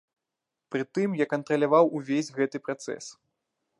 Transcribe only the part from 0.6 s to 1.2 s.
Прытым